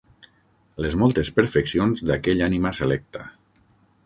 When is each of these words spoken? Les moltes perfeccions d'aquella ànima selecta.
Les 0.85 0.97
moltes 1.01 1.31
perfeccions 1.41 2.03
d'aquella 2.09 2.47
ànima 2.51 2.73
selecta. 2.79 3.29